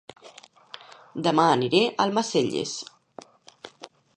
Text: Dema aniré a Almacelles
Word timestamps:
Dema 1.27 1.45
aniré 1.57 1.83
a 1.89 1.93
Almacelles 2.07 2.75